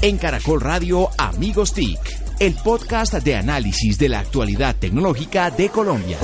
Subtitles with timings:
[0.00, 1.98] En Caracol Radio Amigos TIC,
[2.38, 6.18] el podcast de análisis de la actualidad tecnológica de Colombia.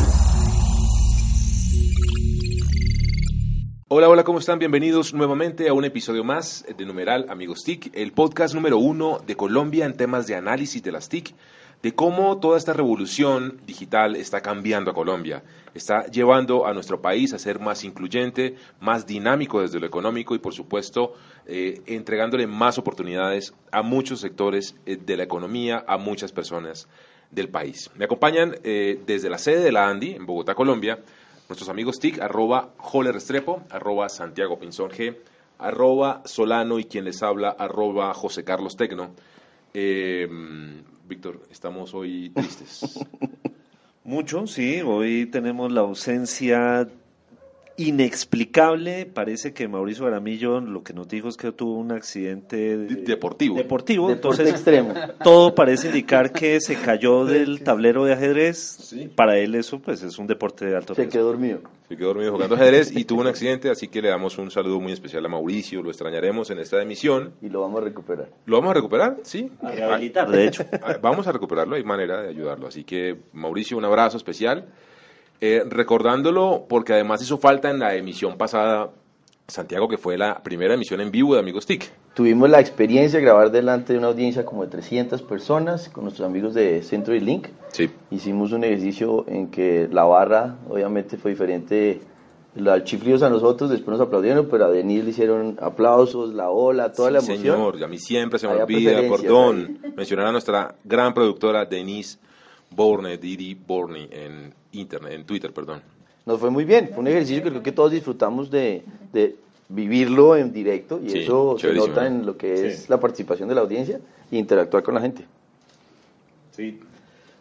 [3.88, 4.60] Hola, hola, ¿cómo están?
[4.60, 9.34] Bienvenidos nuevamente a un episodio más de Numeral Amigos TIC, el podcast número uno de
[9.34, 11.34] Colombia en temas de análisis de las TIC,
[11.84, 15.42] de cómo toda esta revolución digital está cambiando a Colombia,
[15.74, 20.38] está llevando a nuestro país a ser más incluyente, más dinámico desde lo económico y,
[20.38, 21.12] por supuesto,
[21.44, 26.88] eh, entregándole más oportunidades a muchos sectores eh, de la economía, a muchas personas
[27.30, 27.90] del país.
[27.96, 31.00] Me acompañan eh, desde la sede de la ANDI, en Bogotá, Colombia,
[31.50, 35.18] nuestros amigos TIC, arroba Joler Restrepo, arroba Santiago Pinzón G,
[35.58, 39.10] arroba Solano y quien les habla, arroba José Carlos Tecno.
[41.06, 42.98] Víctor, estamos hoy tristes.
[44.04, 44.80] Mucho, sí.
[44.80, 46.88] Hoy tenemos la ausencia
[47.76, 49.06] inexplicable.
[49.06, 53.56] Parece que Mauricio Aramillo lo que nos dijo es que tuvo un accidente deportivo.
[53.56, 54.94] Deportivo, Deporte entonces extremo.
[55.22, 58.94] todo parece indicar que se cayó del tablero de ajedrez.
[59.14, 61.12] Para él eso pues es un deporte de alto Se riesgo.
[61.12, 61.60] quedó dormido.
[61.88, 64.80] Se quedó dormido jugando ajedrez y tuvo un accidente, así que le damos un saludo
[64.80, 67.34] muy especial a Mauricio, lo extrañaremos en esta emisión.
[67.42, 68.28] Y lo vamos a recuperar.
[68.46, 69.18] ¿Lo vamos a recuperar?
[69.22, 69.50] Sí.
[69.62, 70.64] A rehabilitar, de hecho.
[70.82, 72.66] Ah, Vamos a recuperarlo, hay manera de ayudarlo.
[72.68, 74.66] Así que, Mauricio, un abrazo especial.
[75.40, 78.90] Eh, recordándolo, porque además hizo falta en la emisión pasada,
[79.46, 81.90] Santiago, que fue la primera emisión en vivo de Amigos TIC.
[82.14, 86.26] Tuvimos la experiencia de grabar delante de una audiencia como de 300 personas con nuestros
[86.26, 87.48] amigos de Centro y Link.
[87.72, 87.90] Sí.
[88.10, 92.00] Hicimos un ejercicio en que la barra obviamente fue diferente.
[92.54, 96.92] Los chiflidos a nosotros, después nos aplaudieron, pero a Denise le hicieron aplausos, la ola,
[96.92, 97.38] toda la emoción.
[97.38, 102.18] señor, a mí siempre se me Había olvida, perdón, mencionar a nuestra gran productora Denise
[102.70, 105.82] Borne, Didi Borne, en internet, en Twitter, perdón.
[106.26, 109.36] Nos fue muy bien, fue un ejercicio que creo que todos disfrutamos de, de
[109.68, 112.06] vivirlo en directo y Sí, eso se nota ¿no?
[112.06, 112.86] en lo que es Sí.
[112.88, 115.24] la participación de la audiencia e interactuar con la gente.
[116.56, 116.80] Sí.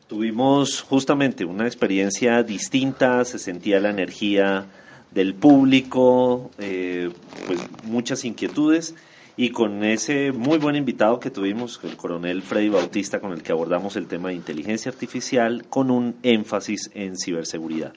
[0.08, 4.66] Tuvimos justamente una experiencia distinta, se sentía la energía
[5.12, 7.10] del público, eh,
[7.48, 8.96] pues muchas inquietudes
[9.36, 13.52] y con ese muy buen invitado que tuvimos, el coronel Freddy Bautista, con el que
[13.52, 17.94] abordamos el tema de inteligencia artificial con un énfasis en ciberseguridad.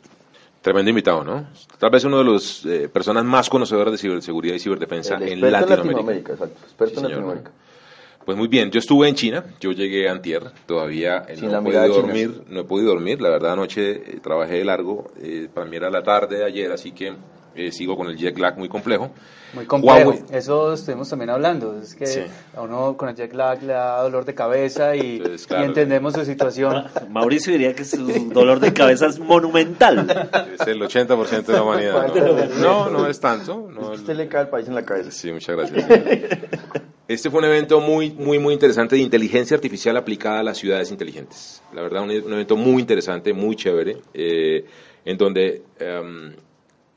[0.62, 1.46] Tremendo invitado, ¿no?
[1.78, 5.40] Tal vez uno de los eh, personas más conocedoras de ciberseguridad y ciberdefensa El en
[5.40, 5.74] Latinoamérica.
[5.74, 7.50] en Latinoamérica, exacto, experto Sí, en señor, Latinoamérica.
[8.26, 11.52] Pues muy bien, yo estuve en China, yo llegué a antier, todavía eh, Sin no
[11.52, 11.96] la he podido china.
[12.02, 15.76] dormir, no he podido dormir, la verdad anoche eh, trabajé de largo, eh, para mí
[15.76, 17.14] era la tarde de ayer, así que
[17.54, 19.12] eh, sigo con el jet lag muy complejo.
[19.54, 20.12] Muy complejo.
[20.12, 21.78] Huawei- Eso estuvimos también hablando.
[21.80, 22.20] Es que Sí.
[22.54, 25.64] a uno con el jet lag le da dolor de cabeza y, Entonces, y claro.
[25.64, 26.84] entendemos su situación.
[27.08, 30.28] Mauricio diría que su dolor de cabeza es monumental.
[30.60, 32.12] Es el 80% de la humanidad.
[32.60, 33.70] No, no, no es tanto.
[33.72, 35.10] no, Usted le cae el país en la cabeza.
[35.12, 35.86] Sí, muchas gracias.
[37.08, 40.90] Este fue un evento muy, muy, muy interesante de inteligencia artificial aplicada a las ciudades
[40.90, 41.62] inteligentes.
[41.72, 44.64] La verdad, un, un evento muy interesante, muy chévere, eh,
[45.04, 46.34] en donde em,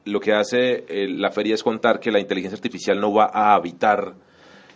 [0.06, 3.53] lo que hace eh, la feria es contar que la inteligencia artificial no va a
[3.53, 4.16] habitar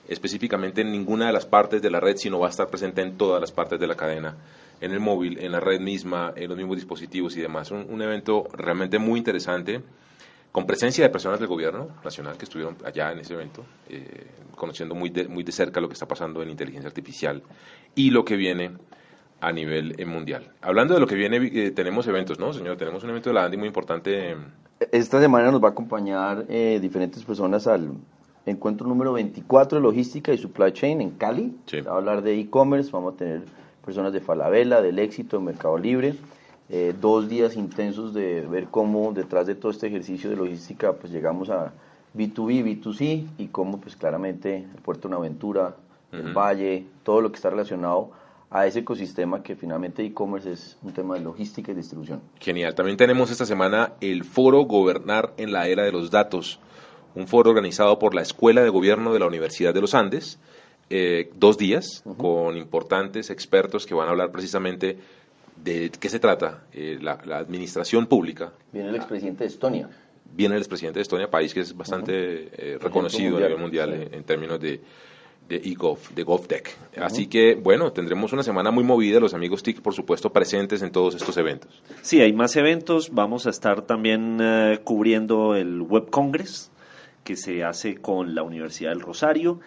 [0.08, 3.18] específicamente en ninguna de las partes de la red, sino va a estar presente en
[3.18, 4.38] todas las partes de la cadena,
[4.82, 7.72] en el móvil, en la red misma, en los mismos dispositivos y demás.
[7.72, 9.82] Un, un evento realmente muy interesante
[10.54, 14.96] con presencia de personas del gobierno nacional que estuvieron allá en ese evento, eh, conociendo
[14.96, 17.44] muy de, muy de cerca lo que está pasando en inteligencia artificial
[17.96, 18.72] y lo que viene
[19.44, 20.52] a nivel eh, mundial.
[20.62, 22.78] Hablando de lo que viene, eh, tenemos eventos, ¿no, señor?
[22.78, 24.38] Tenemos un evento de la ANDI muy importante.
[24.92, 27.92] Esta semana nos va a acompañar eh, diferentes personas al
[28.46, 31.58] encuentro número 24 de logística y supply chain en Cali.
[31.66, 31.82] Sí.
[31.82, 33.42] Va a hablar de e-commerce, vamos a tener
[33.84, 36.16] personas de Falabella, del éxito, de Mercado Libre.
[36.76, 41.14] Eh, dos días intensos de ver cómo detrás de todo este ejercicio de logística pues
[41.14, 41.72] llegamos a
[42.18, 45.76] B2B, B2C y cómo pues claramente el Puerto Buenaventura,
[46.12, 46.34] el Ujú.
[46.34, 48.10] Valle, todo lo que está relacionado
[48.50, 52.22] a ese ecosistema que finalmente e-commerce es un tema de logística y distribución.
[52.40, 52.74] Genial.
[52.74, 56.60] También tenemos esta semana el foro Gobernar en la Era de los Datos,
[57.14, 60.40] un foro organizado por la Escuela de Gobierno de la Universidad de los Andes,
[60.90, 64.98] eh, dos días, con importantes expertos que van a hablar precisamente
[65.64, 68.52] de qué se trata eh, la, la administración pública.
[68.72, 69.90] Viene el expresidente de Estonia.
[70.36, 73.90] Viene el expresidente de Estonia, país que es bastante eh, reconocido mundial, a nivel mundial
[73.96, 74.08] sí.
[74.08, 74.82] en, en términos de,
[75.48, 76.76] de eGov, de GovTech.
[76.98, 80.92] Así que, bueno, tendremos una semana muy movida, los amigos TIC, por supuesto, presentes en
[80.92, 81.82] todos estos eventos.
[82.02, 83.12] Sí, hay más eventos.
[83.12, 86.72] Vamos a estar también eh, cubriendo el Web Congress
[87.24, 89.60] que se hace con la Universidad del Rosario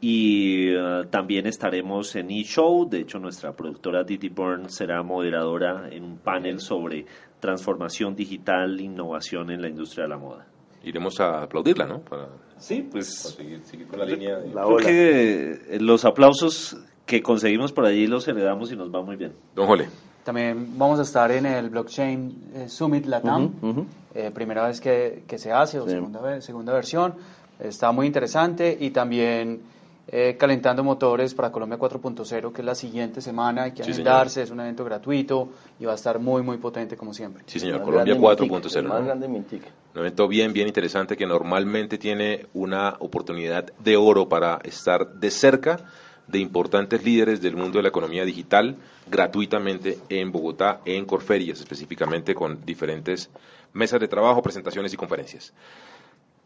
[0.00, 2.88] y eh, también estaremos en eShow.
[2.88, 7.04] De hecho, nuestra productora Didi Byrne será moderadora en un panel sobre
[7.40, 10.46] transformación digital, innovación en la industria de la moda.
[10.84, 11.98] iremos a aplaudirla, ¿no?
[12.00, 12.28] Para,
[12.58, 14.36] Sí, para pues seguir, seguir con la línea.
[14.38, 18.92] de- La creo que eh, los aplausos que conseguimos por allí los heredamos y nos
[18.94, 19.32] va muy bien.
[19.56, 19.88] Don Jole,
[20.24, 23.86] También vamos a estar en el Blockchain eh, Summit Latam, Ujú, ujú.
[24.14, 25.90] eh, primera vez que, que se hace, o Sí.
[25.90, 27.14] segunda, segunda versión.
[27.58, 29.60] Está muy interesante y también
[30.10, 34.42] eh, calentando motores para Colombia 4.0, que es la siguiente semana, hay que Sí, agendarse,
[34.42, 37.44] es un evento gratuito y va a estar muy, muy potente como siempre.
[37.46, 38.82] sí señor, Más Colombia grande Mintic, 4.0.
[38.88, 39.06] Más ¿no?
[39.06, 39.62] grande Mintic.
[39.94, 45.30] Un evento bien, bien interesante que normalmente tiene una oportunidad de oro para estar de
[45.30, 45.80] cerca
[46.26, 48.76] de importantes líderes del mundo de la economía digital
[49.10, 53.30] gratuitamente en Bogotá, en Corferias específicamente, con diferentes
[53.72, 55.52] mesas de trabajo, presentaciones y conferencias.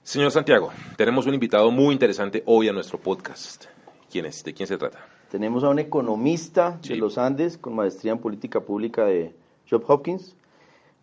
[0.03, 3.67] Señor Santiago, tenemos un invitado muy interesante hoy a nuestro podcast.
[4.11, 4.43] ¿Quién es?
[4.43, 4.99] ¿De quién se trata?
[5.31, 6.91] Tenemos a un economista Sí.
[6.95, 9.33] de los Andes con maestría en política pública de
[9.71, 10.35] Johns Hopkins.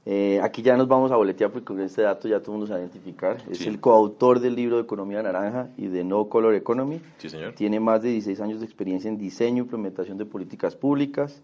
[0.06, 2.68] Eh, aquí ya nos vamos a boletear porque con este dato ya todo el mundo
[2.68, 3.38] se va a identificar.
[3.50, 3.68] Es Sí.
[3.69, 7.01] el coautor del libro de Economía Naranja y de No Color Economy.
[7.19, 7.54] Sí, señor.
[7.54, 11.42] Tiene más de 16 años de experiencia en diseño y implementación de políticas públicas.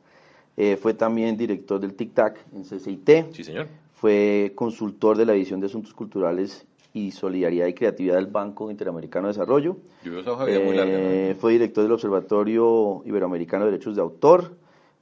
[0.57, 3.34] Eh, fue también director del Tic Tac en CCIT.
[3.34, 3.68] Sí, señor.
[3.94, 9.27] Fue consultor de la División de Asuntos Culturales y Solidaridad y Creatividad del Banco Interamericano
[9.27, 9.75] de Desarrollo.
[10.06, 10.94] Yo veo esa hoja de vida muy larga.
[10.94, 11.03] ¿no?
[11.03, 14.56] Eh, Fue director del Observatorio Iberoamericano de Derechos de Autor.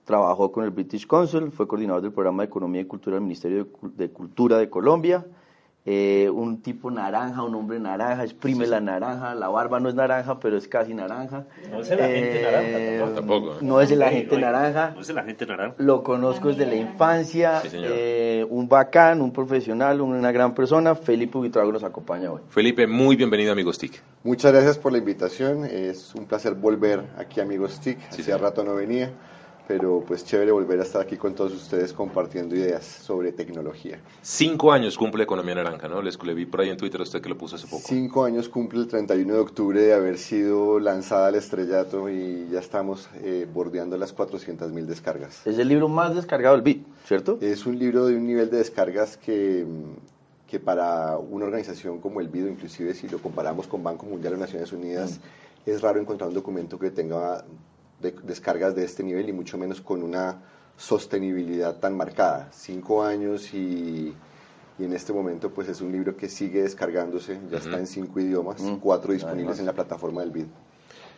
[0.04, 1.52] Trabajó con el British Council.
[1.52, 5.24] Fue coordinador del programa de Economía y Cultura del Ministerio de Cultura de Colombia.
[5.86, 9.36] Eh, un tipo naranja, un hombre naranja, exprime la naranja.
[9.36, 11.44] La barba no es naranja, pero es casi naranja.
[11.70, 13.16] No es el agente naranja, tampoco.
[13.16, 13.58] Tampoco, ¿eh?
[13.62, 14.92] No es el agente naranja.
[14.96, 15.76] No es el agente naranja.
[15.80, 17.92] Lo conozco desde la infancia, Sí, señor.
[17.94, 20.96] eh, un bacán, un profesional, una gran persona.
[20.96, 22.40] Felipe Buitrago nos acompaña hoy.
[22.48, 24.02] Felipe, muy bienvenido, amigo Stick.
[24.24, 25.66] Muchas gracias por la invitación.
[25.66, 27.98] Es un placer volver aquí, amigos TIC.
[28.10, 29.12] Sí, Hacía rato no venía,
[29.68, 34.00] pero pues chévere volver a estar aquí con todos ustedes compartiendo ideas sobre tecnología.
[34.22, 36.02] Cinco años cumple Economía Naranja, ¿no?
[36.02, 37.84] Les le vi por ahí en Twitter a usted que lo puso hace poco.
[37.86, 42.60] Cinco años cumple el 31 de octubre de haber sido lanzada al estrellato y ya
[42.60, 45.46] estamos eh, bordeando las 400.000 descargas.
[45.46, 47.38] Es el libro más descargado del BIT, ¿cierto?
[47.42, 52.20] Es un libro de un nivel de descargas que, mm, que para una organización como
[52.22, 55.20] el BIDO, inclusive si lo comparamos con Banco Mundial o Naciones Unidas,
[55.66, 57.46] es raro encontrar un documento que tenga
[58.04, 60.42] de- descargas de este nivel y mucho menos con una
[60.78, 62.50] sostenibilidad tan marcada.
[62.52, 64.14] Cinco años y,
[64.78, 68.20] y en este momento pues es un libro que sigue descargándose, ya está en cinco
[68.20, 68.76] idiomas, Mm.
[68.78, 69.60] cuatro disponibles Además.
[69.60, 70.46] en la plataforma del BID.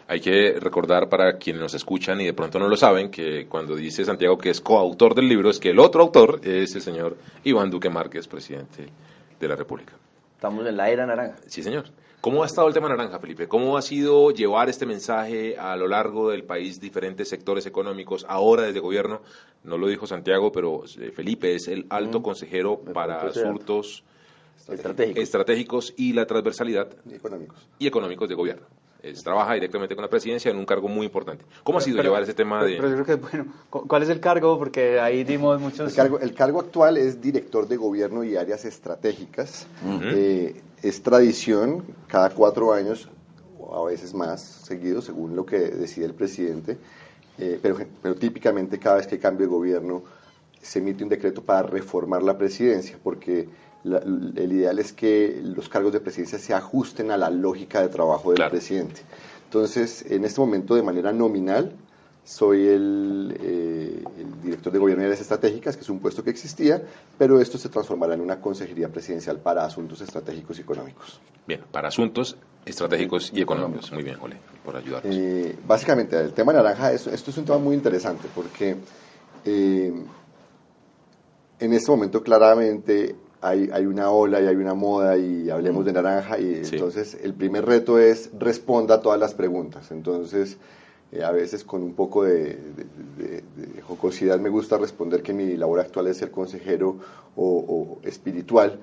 [0.08, 3.76] Hay que recordar para quienes nos escuchan y de pronto no lo saben que cuando
[3.76, 7.18] dice Santiago que es coautor del libro es que el otro autor es el señor
[7.44, 8.86] Iván Duque Márquez, presidente
[9.40, 9.94] de la República.
[10.36, 11.36] Estamos en la era naranja.
[11.48, 11.86] Sí, señor.
[12.22, 13.48] ¿Cómo ha estado el tema naranja, Felipe?
[13.48, 18.64] ¿Cómo ha sido llevar este mensaje a lo largo del país, diferentes sectores económicos, ahora
[18.64, 19.22] desde gobierno?
[19.64, 24.04] No lo dijo Santiago, pero eh, Felipe es el alto consejero Me para asuntos
[24.68, 25.20] Estratégico.
[25.22, 27.68] estratégicos y la transversalidad Y económicos.
[27.78, 28.66] y económicos de gobierno.
[29.06, 31.46] Es, trabaja directamente con la presidencia en un cargo muy importante.
[31.63, 32.78] ¿Cómo ha sido Pero- llevar ese tema pero- de...?
[32.78, 34.57] Pero yo creo que, bueno, cu- ¿cuál es el cargo?
[34.57, 35.90] Porque ahí dimos muchos...
[35.92, 39.68] El cargo, el cargo actual es director de gobierno y áreas estratégicas.
[40.02, 43.10] Eh, es tradición, cada cuatro años,
[43.60, 46.78] o a veces más, seguido, según lo que decide el presidente,
[47.38, 50.04] eh, pero, pero típicamente cada vez que cambia el gobierno
[50.65, 53.47] se emite un decreto para reformar la presidencia, porque
[53.83, 57.89] la- el ideal es que los cargos de presidencia se ajusten a la lógica de
[57.89, 58.51] trabajo del Claro.
[58.51, 59.01] presidente.
[59.44, 61.71] Entonces, en este momento, de manera nominal,
[62.23, 66.31] soy el, eh, el director de gobierno y áreas estratégicas, que es un puesto que
[66.31, 66.81] existía,
[67.19, 71.19] pero esto se transformará en una consejería presidencial para asuntos estratégicos y económicos.
[71.45, 73.91] Bien, para asuntos estratégicos y económicos.
[73.91, 75.15] Muy bien, Jole, por ayudarnos.
[75.15, 78.75] Eh, básicamente, el tema naranja, es- esto es un tema muy interesante porque
[79.48, 79.93] eh,
[81.59, 85.93] en este momento claramente hay, hay una ola y hay una moda y hablemos de
[85.93, 86.75] naranja y Sí.
[86.75, 89.91] entonces el primer reto es responda a todas las preguntas.
[89.91, 90.57] Entonces,
[91.12, 92.57] eh, a veces con un poco de,
[93.17, 93.43] de- de-
[93.74, 96.97] de jocosidad me gusta responder que mi labor actual es ser consejero
[97.35, 98.79] o, o espiritual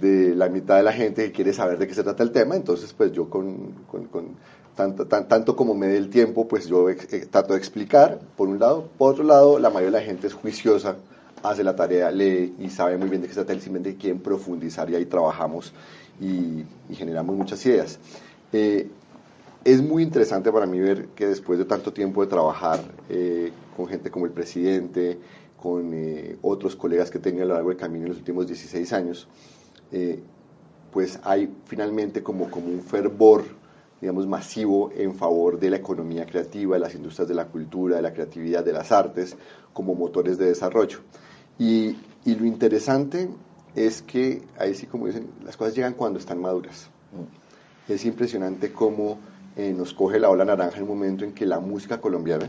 [0.00, 2.54] de la mitad de la gente que quiere saber de qué se trata el tema.
[2.54, 4.28] Entonces, pues yo con, con- con
[4.76, 8.20] tanto, tan- tanto como me dé el tiempo, pues yo ex- eh, trato de explicar,
[8.36, 8.88] por un lado.
[8.96, 10.96] Por otro lado, la mayoría de la gente es juiciosa,
[11.44, 14.18] hace la tarea, lee y sabe muy bien de qué se trata, él simplemente quiere
[14.18, 15.72] profundizar y ahí trabajamos
[16.20, 17.98] y, y generamos muchas ideas.
[18.52, 18.88] Eh,
[19.64, 23.86] es muy interesante para mí ver que después de tanto tiempo de trabajar eh, con
[23.86, 25.18] gente como el presidente,
[25.56, 28.46] con eh, otros colegas que he tenido a lo largo del camino en los últimos
[28.46, 29.26] 16 años,
[29.90, 30.20] eh,
[30.92, 33.44] pues hay finalmente como, como un fervor,
[34.02, 38.02] digamos, masivo en favor de la economía creativa, de las industrias de la cultura, de
[38.02, 39.34] la creatividad, de las artes,
[39.72, 40.98] como motores de desarrollo.
[41.58, 43.28] Y, y lo interesante
[43.74, 46.88] es que, ahí sí como dicen, las cosas llegan cuando están maduras.
[47.88, 49.18] Es impresionante cómo
[49.56, 52.48] eh, nos coge la ola naranja en el momento en que la música colombiana,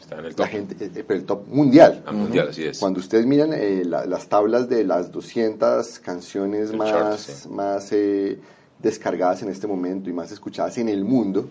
[0.00, 0.46] Está en el la top.
[0.46, 2.02] gente, eh, eh, pero el top mundial.
[2.04, 2.78] Ah, mundial, así es.
[2.80, 7.48] Cuando ustedes miran eh, la- las tablas de las 200 canciones El más, chart, sí.
[7.48, 8.40] más eh,
[8.80, 11.48] descargadas en este momento y más escuchadas en el mundo,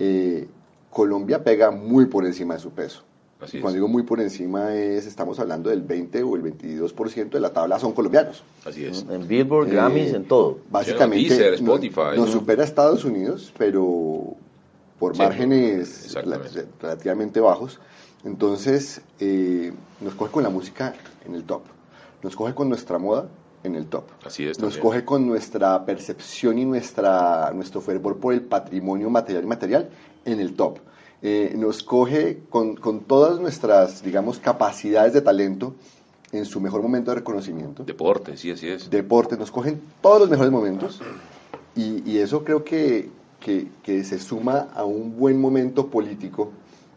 [0.00, 0.48] eh,
[0.90, 3.04] Colombia pega muy por encima de su peso.
[3.44, 3.62] Así Y es.
[3.62, 7.52] Cuando digo muy por encima es, estamos hablando del 20 o el 22% de la
[7.52, 8.42] tabla son colombianos.
[8.64, 9.04] Así es.
[9.08, 10.58] En Billboard, Eh, Grammys, en todo.
[10.70, 12.16] Básicamente Deezer, no- Spotify.
[12.18, 14.34] nos supera Estados Unidos, pero
[14.98, 16.14] por Sí, márgenes
[16.80, 17.78] relativamente bajos.
[18.24, 20.94] Entonces, eh, nos coge con la música
[21.26, 21.62] en el top.
[22.22, 23.28] Nos coge con nuestra moda
[23.64, 24.04] en el top.
[24.24, 24.58] Así es.
[24.58, 24.82] Nos también.
[24.82, 29.88] coge con nuestra percepción y nuestra, nuestro fervor por el patrimonio material y material
[30.24, 30.78] en el top.
[31.26, 35.74] Eh, nos coge con, con todas nuestras, digamos, capacidades de talento
[36.32, 38.90] en su mejor momento de reconocimiento Deporte, sí, así es.
[38.90, 41.00] deportes, nos cogen todos los mejores momentos
[41.74, 43.08] y, y eso creo que,
[43.40, 46.50] que- que se suma a un buen momento político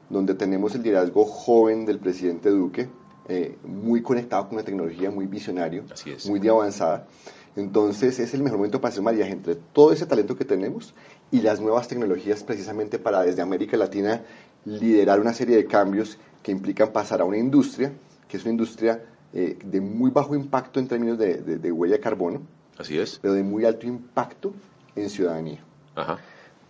[0.09, 2.89] donde tenemos el liderazgo joven del presidente Duque,
[3.29, 6.27] eh, muy conectado con la tecnología, muy visionario, Así es.
[6.27, 7.07] muy de avanzada.
[7.55, 10.93] Entonces es el mejor momento para hacer mariaje entre todo ese talento que tenemos
[11.31, 14.21] y las nuevas tecnologías precisamente para desde América Latina
[14.65, 17.91] liderar una serie de cambios que implican pasar a una industria
[18.27, 19.01] que es una industria
[19.33, 22.41] eh, de muy bajo impacto en términos de, de- de huella de carbono,
[22.77, 23.19] Así es.
[23.21, 24.53] pero de muy alto impacto
[24.95, 25.59] en ciudadanía.
[25.95, 26.17] Ajá.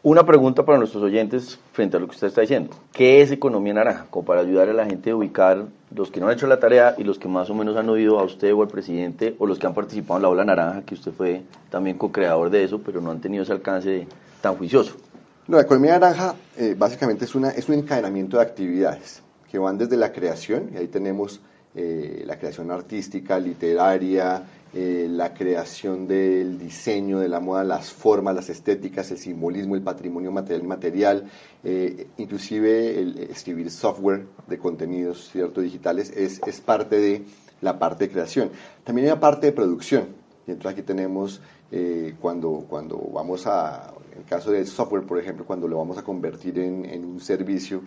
[0.09, 2.69] Una pregunta para nuestros oyentes frente a lo que usted está diciendo.
[2.93, 4.05] ¿Qué es economía naranja?
[4.09, 6.95] Como para ayudar a la gente a ubicar los que no han hecho la tarea
[6.97, 9.59] y los que más o menos han oído a usted o al presidente o los
[9.59, 13.01] que han participado en la ola naranja, que usted fue también co-creador de eso, pero
[13.01, 14.07] no han tenido ese alcance
[14.39, 14.95] tan juicioso.
[15.45, 19.21] No, la economía naranja eh, básicamente es, una, es un encadenamiento de actividades
[19.51, 21.41] que van desde la creación, y ahí tenemos
[21.75, 24.41] eh, la creación artística, literaria,
[24.73, 29.81] eh, la creación del diseño, de la moda, las formas, las estéticas, el simbolismo, el
[29.81, 31.31] patrimonio material y material,
[31.63, 37.23] eh, inclusive el escribir software de contenidos cierto digitales es, es parte de
[37.61, 38.51] la parte de creación.
[38.83, 40.07] También hay una parte de producción,
[40.45, 45.19] y entonces aquí tenemos eh, cuando, cuando vamos a, en el caso del software, por
[45.19, 47.81] ejemplo, cuando lo vamos a convertir en, en un servicio,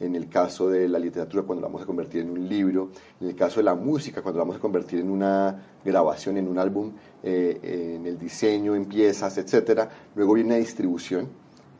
[0.00, 2.90] en el caso de la literatura, cuando lo vamos a convertir en un libro,
[3.20, 6.46] en el caso de la música, cuando lo vamos a convertir en una grabación, en
[6.48, 9.88] un álbum, eh, en el diseño, en piezas, etcétera.
[10.14, 11.26] Luego viene la distribución.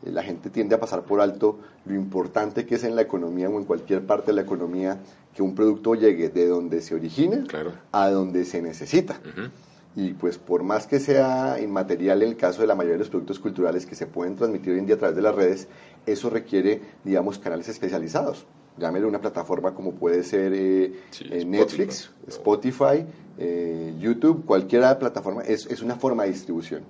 [0.05, 3.49] Eh, La gente tiende a pasar por alto lo importante que es en la economía
[3.49, 4.99] o en cualquier parte de la economía
[5.33, 7.71] que un producto llegue de donde se origina Claro.
[7.91, 9.19] a donde se necesita.
[9.25, 9.47] Ujú.
[9.95, 13.09] Y pues por más que sea inmaterial en el caso de la mayoría de los
[13.09, 15.67] productos culturales que se pueden transmitir hoy en día a través de las redes,
[16.11, 18.45] eso requiere, digamos, canales especializados.
[18.77, 21.43] Llámelo una plataforma como puede ser eh, Sí, eh.
[21.45, 23.05] Netflix, Spotify,
[23.37, 26.83] eh, YouTube, cualquier plataforma, es, es una forma de distribución.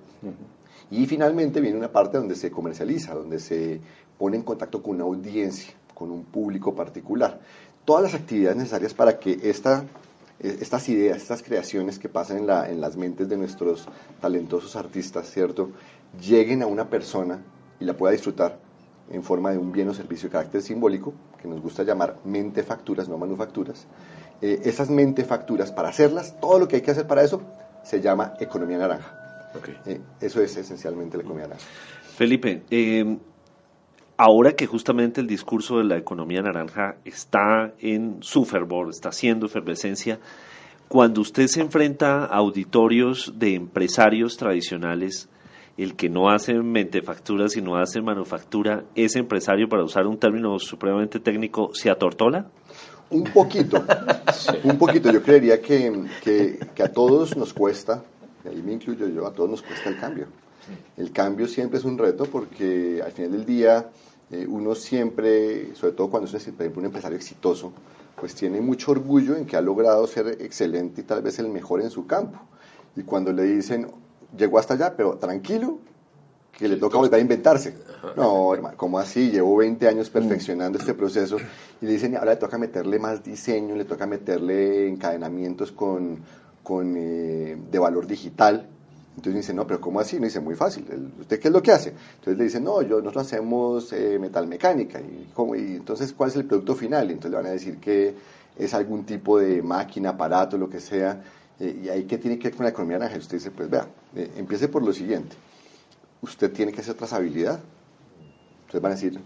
[0.90, 3.80] Y finalmente viene una parte donde se comercializa, donde se
[4.18, 7.40] pone en contacto con una audiencia, con un público particular.
[7.84, 9.84] Todas las actividades necesarias para que esta,
[10.38, 13.88] estas ideas, estas creaciones que pasan en, la- en las mentes de nuestros
[14.20, 15.70] talentosos artistas, ¿cierto?
[16.20, 17.42] Lleguen a una persona
[17.80, 18.58] y la pueda disfrutar
[19.10, 22.62] en forma de un bien o servicio de carácter simbólico, que nos gusta llamar mente
[22.62, 23.86] facturas, no manufacturas.
[24.40, 27.42] Eh, esas mente facturas, para hacerlas, todo lo que hay que hacer para eso,
[27.82, 29.16] se llama economía naranja.
[29.86, 31.66] Eh, eso es esencialmente la economía naranja.
[32.16, 33.18] Felipe, eh,
[34.16, 39.46] ahora que justamente el discurso de la economía naranja está en su fervor, está haciendo
[39.46, 40.20] efervescencia,
[40.88, 45.28] cuando usted se enfrenta a auditorios de empresarios tradicionales,
[45.82, 51.20] el que no hace mentefactura, sino hace manufactura, ese empresario, para usar un término supremamente
[51.20, 52.50] técnico, se atortola?
[53.10, 53.82] Un poquito,
[54.64, 55.10] un poquito.
[55.10, 58.02] Yo creería que, que- que a todos nos cuesta,
[58.44, 60.26] y ahí me incluyo yo, a todos nos cuesta el cambio.
[60.96, 63.90] El cambio siempre es un reto porque al final del día
[64.30, 67.72] eh, uno siempre, sobre todo cuando es un, por ejemplo, un empresario exitoso,
[68.20, 71.80] pues tiene mucho orgullo en que ha logrado ser excelente y tal vez el mejor
[71.80, 72.38] en su campo.
[72.94, 73.88] Y cuando le dicen,
[74.36, 75.78] llegó hasta allá, pero tranquilo,
[76.60, 77.74] que le toca volver a inventarse.
[78.16, 79.30] No, hermano, ¿cómo así?
[79.30, 81.38] Llevo 20 años perfeccionando este proceso
[81.80, 86.18] y le dicen, ahora le toca meterle más diseño, le toca meterle encadenamientos con,
[86.62, 88.68] con, eh, de valor digital.
[89.16, 90.18] Entonces dice, no, pero ¿cómo así?
[90.18, 90.86] No dice, muy fácil.
[91.20, 91.90] ¿Usted qué es lo que hace?
[91.90, 95.00] Entonces le dicen, no, yo, nosotros hacemos eh, metalmecánica.
[95.00, 95.56] ¿Y, cómo?
[95.56, 97.08] y entonces, ¿cuál es el producto final?
[97.10, 98.14] Y entonces le van a decir que
[98.56, 101.22] es algún tipo de máquina, aparato, lo que sea.
[101.60, 103.18] Eh, y ahí, ¿qué tiene que ver con la economía naranja?
[103.18, 103.86] Usted dice, pues vea,
[104.16, 105.36] eh, empiece por lo siguiente
[106.22, 107.60] usted tiene que hacer trazabilidad.
[108.60, 109.20] Entonces van a decir,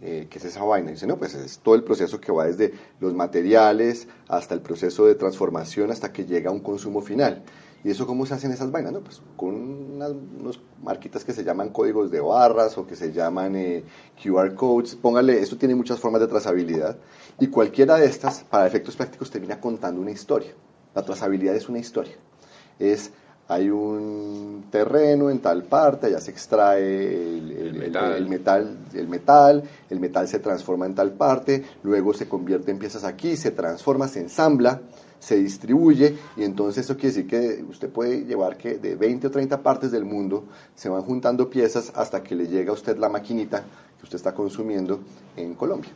[0.00, 0.90] eh, ¿qué es esa vaina?
[0.90, 4.60] Y dice, no, pues es todo el proceso que va desde los materiales hasta el
[4.60, 7.42] proceso de transformación hasta que llega a un consumo final.
[7.84, 8.92] ¿Y eso cómo se hacen esas vainas?
[8.92, 10.12] No, pues con unas,
[10.82, 13.54] marquitas que se llaman códigos de barras o que se llaman
[14.22, 14.94] QR codes.
[14.94, 16.96] Póngale, esto tiene muchas formas de trazabilidad
[17.40, 20.52] y cualquiera de estas, para efectos prácticos, termina contando una historia.
[20.94, 22.14] La trazabilidad es una historia.
[22.78, 23.10] Es,
[23.48, 28.12] hay un terreno en tal parte, allá se extrae el, metal.
[28.14, 28.78] el, metal.
[28.94, 33.36] el metal, el metal se transforma en tal parte, luego se convierte en piezas aquí,
[33.36, 34.80] se transforma, se ensambla
[35.22, 39.30] se distribuye y entonces eso quiere decir que usted puede llevar que de 20 o
[39.30, 43.08] 30 partes del mundo se van juntando piezas hasta que le llega a usted la
[43.08, 44.98] maquinita que usted está consumiendo
[45.36, 45.92] en Colombia.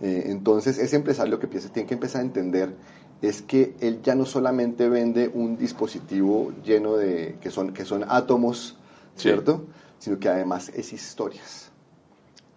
[0.00, 2.74] Eh, entonces ese empresario lo que tiene que empezar a entender
[3.22, 8.04] es que él ya no solamente vende un dispositivo lleno de, que son, que son
[8.08, 8.76] átomos,
[9.16, 9.64] ¿cierto?
[9.98, 11.70] Sino que además es historias,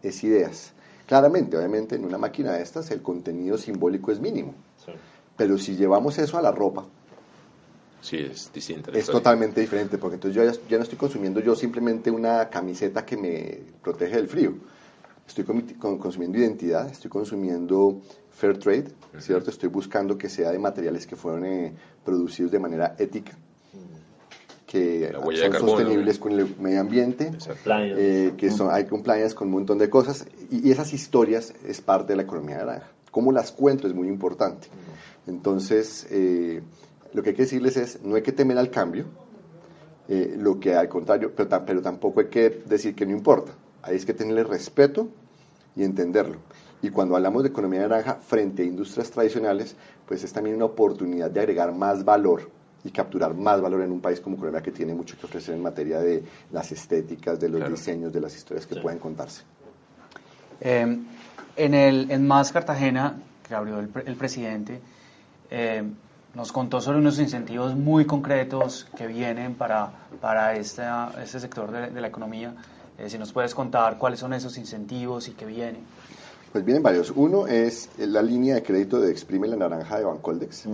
[0.03, 0.73] es ideas.
[1.07, 4.53] Claramente, obviamente, en una máquina de estas el contenido simbólico es mínimo.
[5.35, 6.85] Pero si llevamos eso a la ropa,
[8.01, 8.91] sí, es distinto.
[8.91, 13.17] Es totalmente diferente, porque entonces yo ya, no estoy consumiendo yo simplemente una camiseta que
[13.17, 14.53] me protege del frío.
[15.31, 15.45] Estoy
[15.79, 19.49] consumiendo identidad, estoy consumiendo fair trade, ¿cierto?
[19.49, 21.73] Estoy buscando que sea de materiales que fueron eh,
[22.03, 23.31] producidos de manera ética,
[24.67, 27.31] que son sostenibles con el medio ambiente,
[27.65, 31.79] eh, que son, hay compliance con un montón de cosas, y, y, esas historias es
[31.79, 32.91] parte de la economía naranja.
[33.09, 34.67] Cómo las cuento es muy importante.
[35.27, 36.61] Entonces, eh,
[37.13, 39.05] lo que hay que decirles es, no hay que temer al cambio,
[40.09, 43.53] eh, lo que al contrario, pero, pero, tampoco hay que decir que no importa.
[43.81, 45.07] Hay que tenerle respeto
[45.75, 46.37] y entenderlo.
[46.81, 49.75] Y cuando hablamos de economía naranja frente a industrias tradicionales,
[50.05, 52.49] pues es también una oportunidad de agregar más valor
[52.83, 55.61] y capturar más valor en un país como Colombia que tiene mucho que ofrecer en
[55.61, 59.43] materia de las estéticas, de los diseños, de las historias que pueden contarse.
[60.59, 60.97] Eh,
[61.55, 63.15] en el en Más Cartagena,
[63.47, 64.81] que abrió el, el presidente,
[65.51, 65.83] eh,
[66.33, 70.83] nos contó sobre unos incentivos muy concretos que vienen para, para este,
[71.21, 72.53] este sector de, la economía.
[72.97, 75.81] Eh, si nos puedes contar cuáles son esos incentivos y qué vienen.
[76.51, 77.11] Pues vienen varios.
[77.15, 80.65] Uno es la línea de crédito de Exprime la Naranja de Bancoldex,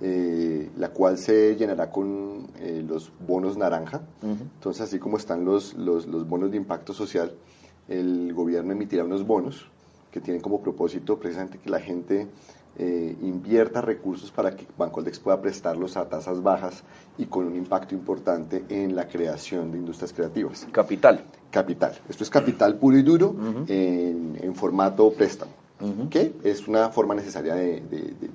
[0.00, 2.46] eh, la cual se llenará con
[2.88, 4.00] los bonos naranja.
[4.22, 7.34] Entonces, así como están los, los, los bonos de impacto social,
[7.86, 9.66] el gobierno emitirá unos bonos
[10.10, 12.28] que tienen como propósito precisamente que la gente
[12.78, 16.82] eh, invierta recursos para que Bancoldex pueda prestarlos a tasas bajas
[17.18, 20.66] y con un impacto importante en la creación de industrias creativas.
[20.72, 21.22] Capital.
[21.50, 21.98] Capital.
[22.08, 23.34] Esto es capital puro y duro
[23.66, 25.52] en, formato préstamo.
[26.10, 27.82] que es una forma necesaria de,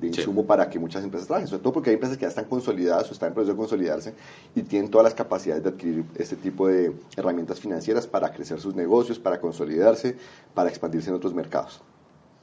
[0.01, 3.09] insumo para que muchas empresas trabajen, sobre todo porque hay empresas que ya están consolidadas
[3.09, 4.13] o están en proceso de consolidarse
[4.55, 8.75] y tienen todas las capacidades de adquirir este tipo de herramientas financieras para crecer sus
[8.75, 10.17] negocios, para consolidarse,
[10.53, 11.81] para expandirse en otros mercados.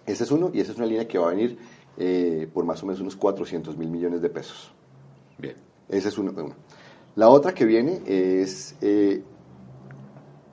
[0.06, 1.58] Ese es uno y esa es una línea que va a venir
[1.98, 4.72] eh, por más o menos unos 400 mil millones de pesos.
[5.38, 5.56] Bien.
[5.88, 6.32] Esa es una.
[7.14, 9.22] La otra que viene es eh,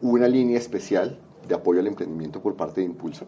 [0.02, 3.28] una línea especial de apoyo al emprendimiento por parte de Impulso.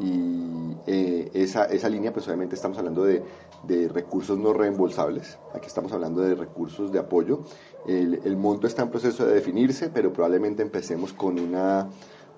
[0.00, 3.22] Y eh, esa, esa línea, pues obviamente estamos hablando de,
[3.64, 5.38] de, recursos no reembolsables.
[5.54, 7.40] Aquí estamos hablando de recursos de apoyo.
[7.86, 11.88] El, el monto está en proceso de definirse, pero probablemente empecemos con una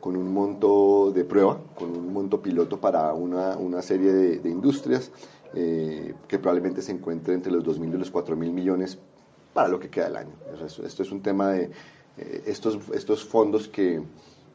[0.01, 5.13] con un monto de prueba, con un monto piloto para una, una serie de, industrias
[5.55, 8.99] eh, que probablemente se encuentre entre los 2.000 y los 4.000 millones
[9.53, 10.35] para lo que queda del año.
[10.65, 11.71] esto es un tema de
[12.21, 14.03] eh, estos, estos fondos que,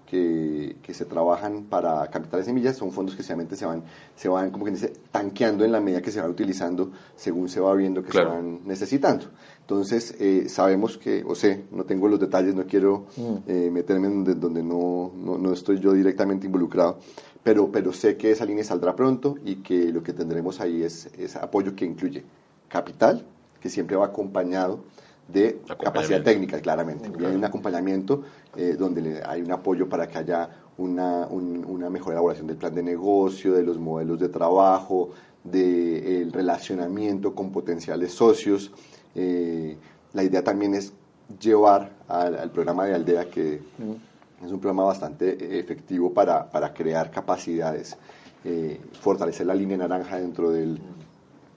[0.06, 3.84] que, que, se trabajan para capitales semillas son fondos que sencillamente se van,
[4.16, 7.60] se van como que dice, tanqueando en la medida que se van utilizando según se
[7.60, 9.26] va viendo que se van necesitando.
[9.62, 13.36] Entonces, eh, sabemos que, o sé, no tengo los detalles, no quiero mm.
[13.48, 17.00] eh, meterme en donde, donde no, no, no, estoy yo directamente involucrado,
[17.42, 21.08] pero, pero sé que esa línea saldrá pronto y que lo que tendremos ahí es,
[21.18, 22.24] es apoyo que incluye
[22.68, 23.26] capital,
[23.60, 24.82] que siempre va acompañado
[25.28, 27.12] de capacidad técnica, claramente.
[27.20, 28.24] Y hay un acompañamiento
[28.56, 32.84] eh, donde hay un apoyo para que haya una, una, mejor elaboración del plan de
[32.84, 35.12] negocio, de los modelos de trabajo,
[35.44, 38.72] del relacionamiento con potenciales socios.
[39.16, 39.78] Eh,
[40.14, 40.94] la idea también es
[41.40, 47.98] llevar al, programa de Aldea, que es un programa bastante efectivo para, para crear capacidades,
[48.44, 50.80] eh, fortalecer la línea naranja dentro, del,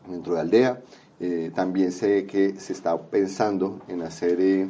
[0.08, 0.80] dentro de Aldea.
[1.20, 4.68] Eh, también sé que se está pensando en hacer eh,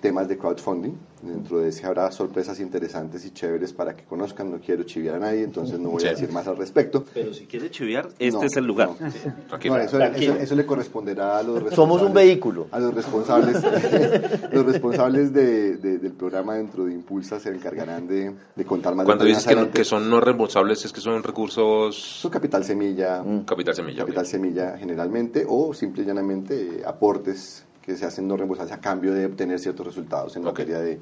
[0.00, 0.92] temas de crowdfunding.
[1.22, 4.50] Dentro de ese habrá sorpresas interesantes y chéveres para que conozcan.
[4.50, 7.04] No quiero chiviar a nadie, entonces no voy a decir más al respecto.
[7.14, 8.90] Pero si quiere chiviar, este es el lugar.
[8.98, 11.76] No, eso, eso, le corresponderá a los responsables.
[11.76, 12.66] Somos un vehículo.
[12.72, 13.62] A los responsables,
[14.52, 19.24] los responsables de, del programa dentro de Impulsa se encargarán de, de contar más Cuando
[19.24, 21.96] dices que, que, son no responsables, es que son recursos.
[21.96, 23.22] Son capital semilla.
[23.22, 23.44] Mm.
[23.44, 23.98] Capital semilla.
[24.00, 28.80] Capital semilla generalmente, o simple y llanamente eh, aportes que se hacen no reembolsables a
[28.80, 31.00] cambio de obtener ciertos resultados en materia de,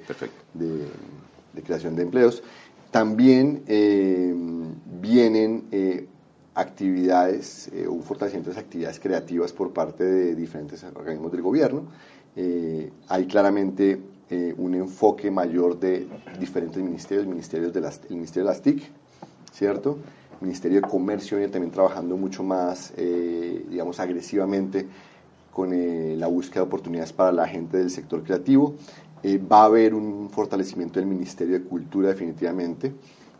[0.54, 2.42] de, creación de empleos.
[2.90, 4.34] También eh,
[5.00, 6.06] vienen eh,
[6.54, 11.84] actividades eh, un fortalecimiento de actividades creativas por parte de diferentes organismos del gobierno.
[13.08, 14.00] hay claramente
[14.58, 16.06] un enfoque mayor de
[16.38, 18.82] diferentes ministerios, ministerios de las, el Ministerio de las TIC,
[19.52, 19.98] ¿cierto?
[20.40, 24.86] Ministerio de Comercio viene también trabajando mucho más, digamos, agresivamente
[25.52, 28.74] con eh, la búsqueda de oportunidades para la gente del sector creativo.
[29.22, 32.92] Eh, va a haber un fortalecimiento del Ministerio de Cultura definitivamente.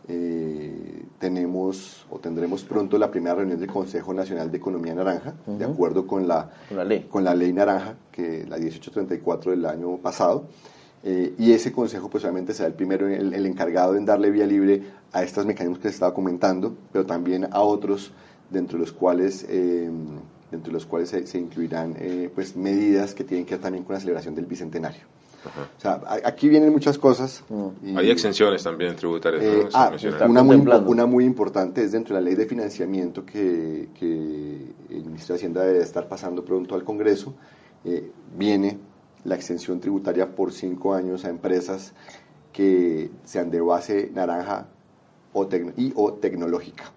[0.07, 5.63] Eh, tenemos o tendremos pronto la primera reunión del Consejo Nacional de Economía Naranja, de
[5.63, 6.49] acuerdo con la,
[6.85, 7.07] ley.
[7.09, 10.47] con la ley naranja, que la 1834 del año pasado.
[11.03, 14.83] y ese consejo pues obviamente será el primero, el, el, encargado en darle vía libre
[15.13, 18.11] a estos mecanismos que les estaba comentando, pero también a otros,
[18.49, 19.45] dentro de los cuales
[20.51, 23.99] entre los cuales se, incluirán eh, pues medidas que tienen que ver también con la
[23.99, 25.01] celebración del bicentenario.
[25.45, 27.43] O sea, aquí vienen muchas cosas.
[27.49, 27.97] Mm.
[27.97, 29.43] Hay exenciones también tributarias.
[29.43, 29.91] Eh, ah,
[30.27, 35.33] una, muy, una muy importante es dentro de la ley de financiamiento que, el Ministerio
[35.33, 37.33] de Hacienda debe estar pasando pronto al Congreso.
[37.83, 38.77] Eh, viene
[39.23, 41.93] la exención tributaria por cinco años a empresas
[42.53, 44.67] que sean de base naranja
[45.33, 46.91] o y o tecnológica.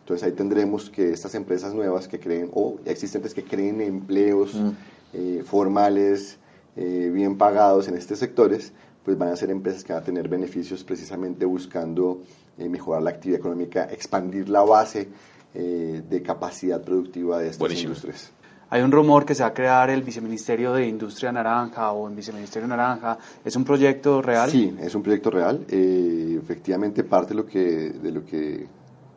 [0.00, 4.70] Entonces ahí tendremos que estas empresas nuevas que creen, o existentes que creen empleos mm.
[5.12, 6.38] eh, formales,
[6.76, 8.72] eh, bien pagados en estos sectores,
[9.04, 12.22] pues van a ser empresas que van a tener beneficios precisamente buscando
[12.58, 15.08] eh, mejorar la actividad económica, expandir la base
[15.52, 18.30] de capacidad productiva de estas industrias.
[18.68, 22.14] Hay un rumor que se va a crear el Viceministerio de Industria Naranja o el
[22.14, 23.18] Viceministerio Naranja.
[23.44, 24.48] ¿Es un proyecto real?
[24.48, 25.66] Sí, es un proyecto real.
[25.68, 28.68] efectivamente, parte de lo que, de lo que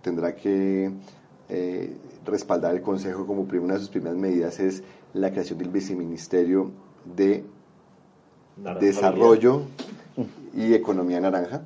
[0.04, 0.92] tendrá que
[1.50, 1.94] eh,
[2.26, 6.72] respaldar el Consejo como una de sus primeras medidas es la creación del viceministerio
[7.16, 7.44] de
[8.80, 9.63] Desarrollo
[10.56, 11.63] y Economía Naranja.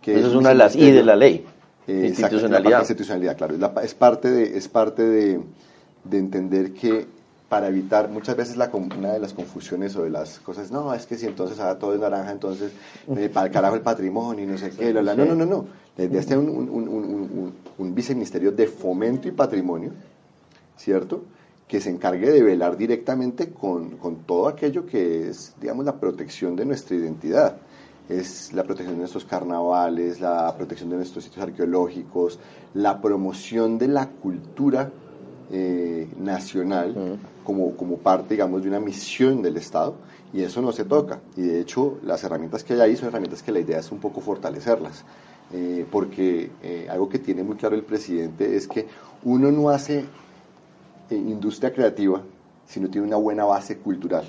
[0.00, 1.46] Que es, una de las I de la ley.
[1.86, 2.80] institucionalidad.
[2.80, 3.54] institucionalidad, claro.
[3.82, 5.40] Es, parte, de, es parte de,
[6.04, 7.06] de entender que
[7.48, 11.06] para evitar muchas veces la, una de las confusiones o de las cosas, no, es
[11.06, 12.72] que si entonces ahora todo es naranja, entonces
[13.16, 15.66] eh, para el carajo el patrimonio y no sé qué, no, no, no, no.
[15.96, 19.92] La idea es tener un, un, un, un, viceministerio de fomento y patrimonio,
[20.76, 21.22] ¿cierto?
[21.68, 26.56] Que se encargue de velar directamente con, con todo aquello que es, digamos, la protección
[26.56, 27.56] de nuestra identidad
[28.08, 32.38] es la protección de nuestros carnavales, la protección de nuestros sitios arqueológicos,
[32.74, 34.90] la promoción de la cultura
[35.50, 39.94] eh, nacional como, como parte, digamos, de una misión del Estado
[40.32, 41.20] y eso no se toca.
[41.36, 43.98] Y de hecho, las herramientas que hay ahí son herramientas que la idea es un
[43.98, 45.04] poco fortalecerlas.
[45.52, 48.88] Eh, porque eh, algo que tiene muy claro el presidente es que
[49.22, 50.04] uno no hace
[51.10, 52.22] industria creativa
[52.66, 54.24] si no tiene una buena base cultural.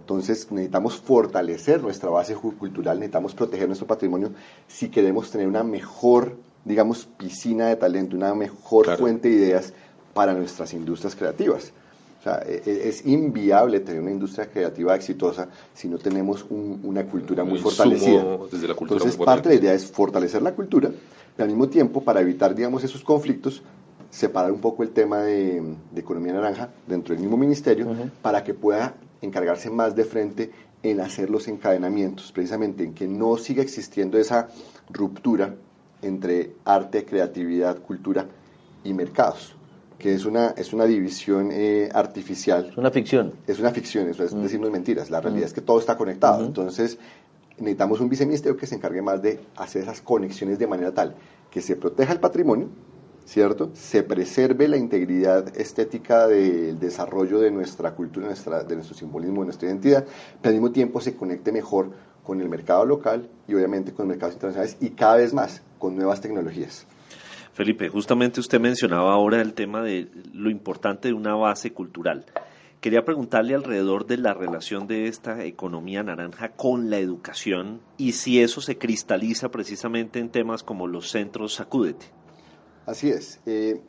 [0.00, 4.32] Entonces necesitamos fortalecer nuestra base cultural, necesitamos proteger nuestro patrimonio
[4.66, 9.72] si queremos tener una mejor, digamos, piscina de talento, una mejor fuente de ideas
[10.14, 11.72] para nuestras industrias creativas.
[12.20, 17.06] O sea, e, e, es inviable tener una industria creativa exitosa si no tenemos una
[17.06, 18.36] cultura muy fortalecida.
[18.52, 20.90] Desde la cultura Entonces, parte de la idea es fortalecer la cultura,
[21.34, 23.62] pero al mismo tiempo, para evitar, digamos, esos conflictos,
[24.10, 25.62] separar un poco el tema de,
[25.96, 27.86] economía naranja dentro del mismo ministerio
[28.20, 30.50] para que pueda encargarse más de frente
[30.82, 34.48] en hacer los encadenamientos, precisamente en que no siga existiendo esa
[34.90, 35.54] ruptura
[36.02, 38.26] entre arte, creatividad, cultura
[38.84, 39.54] y mercados
[40.00, 42.66] que es una, es una división eh, artificial.
[42.70, 43.34] Es una ficción.
[43.46, 44.42] Es una ficción, eso es mm.
[44.42, 45.10] decirnos mentiras.
[45.10, 45.46] La realidad mm.
[45.46, 46.44] es que todo está conectado.
[46.44, 46.98] Entonces,
[47.58, 51.14] necesitamos un viceministerio que se encargue más de hacer esas conexiones de manera tal
[51.50, 52.68] que se proteja el patrimonio,
[53.26, 53.70] ¿cierto?
[53.74, 59.46] Se preserve la integridad estética del desarrollo de nuestra cultura, nuestra, de nuestro simbolismo, de
[59.46, 60.04] nuestra identidad,
[60.40, 61.90] pero al mismo tiempo se conecte mejor
[62.22, 66.20] con el mercado local y obviamente con mercados internacionales y cada vez más con nuevas
[66.20, 66.86] tecnologías.
[67.52, 72.24] Felipe, justamente usted mencionaba ahora el tema de lo importante de una base cultural.
[72.80, 78.40] Quería preguntarle alrededor de la relación de esta economía naranja con la educación y si
[78.40, 82.06] eso se cristaliza precisamente en temas como los centros Sacúdete.
[82.86, 83.40] Así es.
[83.46, 83.80] Eh,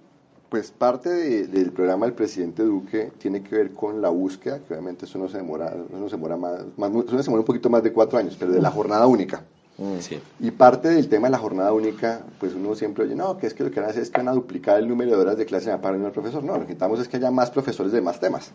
[0.50, 1.10] Pues parte
[1.48, 5.30] del programa del presidente Duque tiene que ver con la búsqueda, que obviamente eso no
[5.30, 8.20] se demora, no se demora más, más eso se demora un poquito más de cuatro
[8.20, 9.46] años, pero de la jornada única.
[9.82, 10.46] Mm.
[10.46, 13.56] Y parte del tema de la jornada única, pues uno siempre oye, no, que es
[13.56, 15.38] que lo que van a hacer es que van a duplicar el número de horas
[15.38, 16.44] de clase para el profesor.
[16.44, 18.52] No, lo que necesitamos es que haya más profesores de más temas.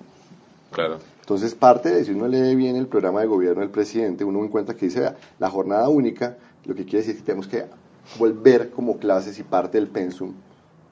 [0.71, 0.99] Claro.
[1.21, 4.77] Entonces, parte de, si uno lee bien el programa de gobierno del presidente, uno encuentra
[4.77, 7.65] que dice, vea, la jornada única, lo que quiere decir es que tenemos que
[8.21, 10.33] volver como clases y parte del pensum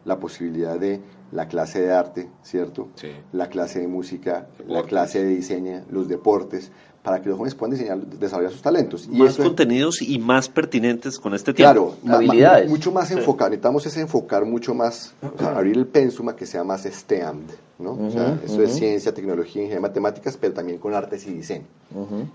[0.04, 1.00] la posibilidad de
[1.32, 2.88] la clase de arte, ¿cierto?
[2.96, 3.08] Sí.
[3.32, 6.70] La clase de música, la clase de diseño, los deportes,
[7.04, 9.06] para que los jóvenes puedan diseñar, desarrollar sus talentos.
[9.12, 11.98] Y más contenidos y más pertinentes con este tiempo.
[12.02, 12.70] Claro, habilidades.
[12.70, 16.84] mucho más enfocar, necesitamos es enfocar mucho más, abrir el pensum a que sea más
[16.84, 17.42] STEAM,
[17.78, 18.08] ¿no?
[18.42, 21.66] eso es ciencia, tecnología, ingeniería, matemáticas, pero también con artes y diseño.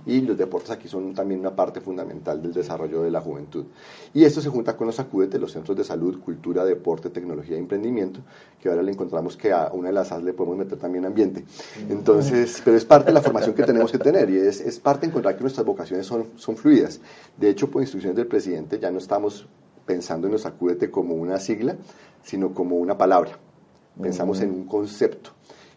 [0.06, 3.66] Y los deportes aquí son también una parte fundamental del desarrollo de la juventud.
[4.14, 7.60] Y esto se junta con los acudetes, los centros de salud, cultura, deporte, tecnología y
[7.60, 8.22] emprendimiento,
[8.62, 11.44] que ahora le encontramos que a una de las AS le podemos meter también ambiente.
[11.90, 15.02] Entonces, pero es parte de la formación que tenemos que tener y es, es parte
[15.02, 17.00] de encontrar que nuestras vocaciones son, son fluidas.
[17.38, 19.48] De hecho, por instrucciones del presidente ya no estamos
[19.86, 21.76] pensando en los acúdete como una sigla,
[22.24, 23.32] sino como una palabra.
[24.02, 25.32] Pensamos en un concepto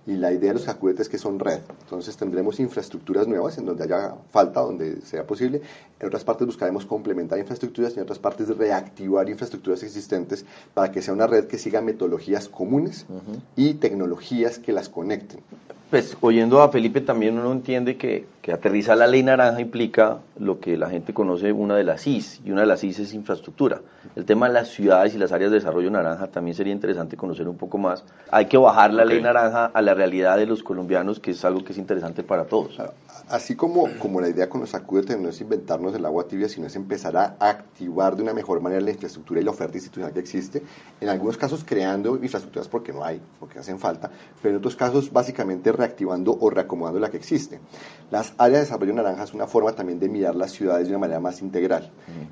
[0.07, 1.61] y la idea de los acuetes es que son red.
[1.83, 5.63] Entonces tendremos infraestructuras nuevas en donde haya falta, donde sea posible.
[6.01, 11.03] En otras partes buscaremos complementar infraestructuras y en otras partes reactivar infraestructuras existentes para que
[11.03, 13.07] sea una red que siga metodologías comunes
[13.57, 15.41] y tecnologías que las conecten
[15.93, 20.59] pues oyendo a Felipe también uno entiende que, que aterrizar la ley naranja implica lo
[20.59, 23.83] que la gente conoce una de las IS, y una de las IS es infraestructura.
[24.17, 27.47] El tema de las ciudades y las áreas de desarrollo naranja también sería interesante conocer
[27.47, 28.05] un poco más.
[28.31, 31.63] Hay que bajar la ley naranja a la realidad de los colombianos, que es algo
[31.63, 32.81] que es interesante para todos
[33.29, 36.67] así como, como la idea con los acúdetes no es inventarnos el agua tibia, sino
[36.67, 40.21] es empezar a activar de una mejor manera la infraestructura y la oferta institucional que
[40.21, 40.63] existe,
[41.01, 45.13] en algunos casos creando infraestructuras porque no hay, porque hacen falta, pero en otros casos
[45.13, 47.61] básicamente reactivando o reacomodando la que existe.
[48.11, 51.01] Las áreas de desarrollo naranja es una forma también de mirar las ciudades de una
[51.01, 51.91] manera más integral.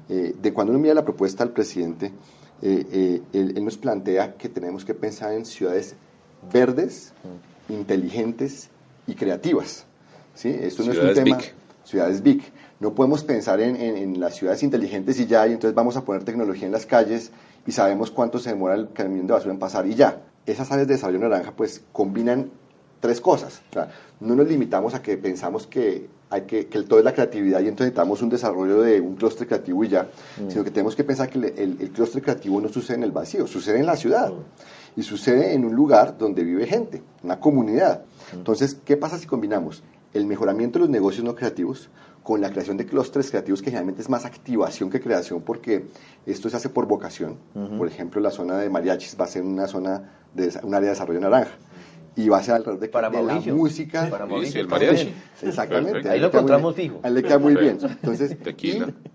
[0.08, 2.12] Eh, de cuando uno mira la propuesta del presidente,
[2.62, 5.94] eh, eh, él, nos plantea que tenemos que pensar en ciudades
[6.52, 7.12] verdes,
[7.68, 8.68] inteligentes
[9.06, 9.86] y creativas.
[10.40, 10.56] ¿Sí?
[10.60, 11.38] Esto no es un tema...
[11.84, 12.42] Ciudades big.
[12.78, 16.24] No podemos pensar en, en, las ciudades inteligentes y ya, y entonces vamos a poner
[16.24, 17.32] tecnología en las calles
[17.66, 20.20] y sabemos cuánto se demora el camión de basura en pasar y ya.
[20.46, 22.50] Esas áreas de desarrollo naranja pues combinan
[23.00, 23.62] tres cosas.
[23.70, 27.12] O sea, no nos limitamos a que pensamos que hay que, que todo es la
[27.12, 30.50] creatividad y entonces necesitamos un desarrollo de un clúster creativo y ya, mm.
[30.50, 33.46] sino que tenemos que pensar que el, el, clúster creativo no sucede en el vacío,
[33.46, 35.00] sucede en la ciudad mm.
[35.00, 38.04] y sucede en un lugar donde vive gente, una comunidad.
[38.32, 38.36] Mm.
[38.36, 39.82] Entonces, ¿qué pasa si combinamos
[40.14, 41.88] el mejoramiento de los negocios no creativos
[42.22, 45.86] con la creación de clústeres creativos que generalmente es más activación que creación porque
[46.26, 47.36] esto se hace por vocación.
[47.78, 50.94] Por ejemplo, la zona de mariachis va a ser una zona de un área de
[50.94, 51.52] desarrollo naranja
[52.16, 54.08] y va a ser alrededor de, para de la música.
[54.10, 55.14] Para el mariachi.
[55.42, 56.08] Exactamente.
[56.08, 57.00] Ahí lo encontramos fijo.
[57.02, 57.78] Ahí le queda muy bien.
[57.82, 58.36] Entonces,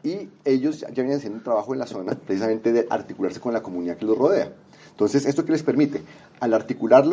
[0.03, 3.53] y, y, ellos ya vienen haciendo un trabajo en la zona precisamente de articularse con
[3.53, 4.51] la comunidad que los rodea.
[4.89, 6.01] Entonces, ¿esto qué les permite?
[6.39, 7.05] Al articular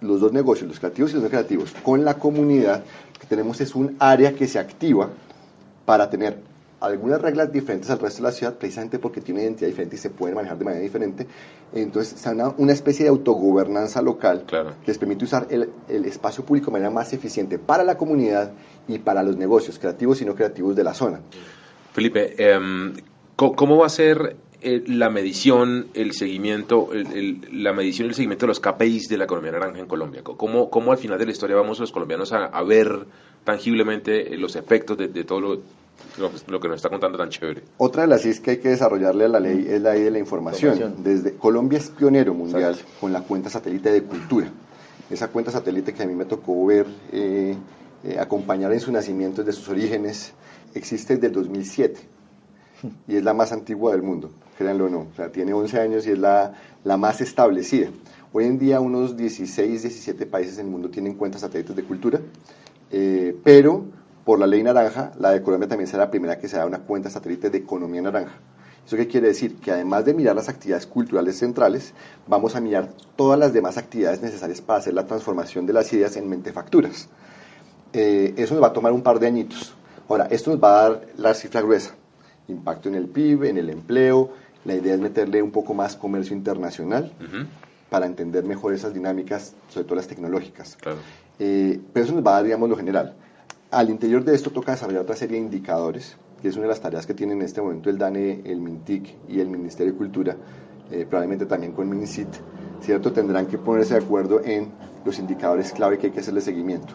[0.00, 3.60] los, dos negocios, los creativos y los no creativos, con la comunidad, lo que tenemos
[3.60, 5.10] es un área que se activa
[5.84, 6.38] para tener
[6.80, 9.98] algunas reglas diferentes al resto de la ciudad, precisamente porque tiene una identidad diferente y
[9.98, 11.26] se puede manejar de manera diferente.
[11.74, 16.44] Entonces, se una, una especie de autogobernanza local que les permite usar el, el, espacio
[16.44, 18.52] público de manera más eficiente para la comunidad
[18.86, 21.20] y para los negocios, creativos y no creativos de la zona.
[21.92, 22.94] Felipe, em,
[23.36, 26.90] ¿cómo va a ser eh, la medición, el seguimiento,
[27.52, 30.22] la medición y el seguimiento de los KPIs de la economía naranja en Colombia?
[30.22, 33.06] ¿Cómo, cómo al final de la historia vamos los colombianos a, a ver
[33.46, 35.60] tangiblemente eh, los efectos de, todo lo,
[36.18, 37.62] lo, que nos está contando tan chévere.
[37.78, 40.10] Otra de las es que hay que desarrollarle a la ley es la ley de
[40.10, 40.96] la información.
[41.02, 44.50] Desde Colombia es pionero mundial con la cuenta satélite de cultura.
[45.08, 47.54] Esa cuenta satélite que a mí me tocó ver, eh,
[48.04, 50.34] eh, acompañar en su nacimiento desde sus orígenes,
[50.74, 52.00] existe desde el 2007
[53.06, 55.00] y es la más antigua del mundo, créanlo o no.
[55.12, 57.88] O sea, tiene 11 años y es la, la más establecida.
[58.32, 62.20] Hoy en día unos 16, 17 países en el mundo tienen cuentas satélites de cultura
[62.90, 63.84] eh, pero
[64.24, 66.80] por la ley naranja, la de Colombia también será la primera que se da una
[66.80, 68.34] cuenta satélite de economía naranja.
[68.86, 69.56] ¿Eso qué quiere decir?
[69.56, 71.92] Que además de mirar las actividades culturales centrales,
[72.26, 76.16] vamos a mirar todas las demás actividades necesarias para hacer la transformación de las ideas
[76.16, 77.08] en mentefacturas.
[77.92, 79.74] Eh, eso nos va a tomar un par de añitos.
[80.08, 81.94] Ahora, esto nos va a dar la cifra gruesa.
[82.46, 84.30] Impacto en el PIB, en el empleo.
[84.66, 87.12] La idea es meterle un poco más comercio internacional
[87.88, 90.76] para entender mejor esas dinámicas, sobre todo las tecnológicas.
[90.76, 90.98] Claro.
[91.38, 93.14] Eh, pero eso nos va a dar, digamos, lo general.
[93.70, 96.80] Al interior de esto toca desarrollar otra serie de indicadores, que es una de las
[96.80, 100.36] tareas que tiene en este momento el DANE, el MINTIC y el Ministerio de Cultura,
[100.90, 102.28] eh, probablemente también con MINCIT,
[102.80, 103.12] ¿cierto?
[103.12, 104.68] Tendrán que ponerse de acuerdo en
[105.04, 106.94] los indicadores clave que hay que hacerle seguimiento.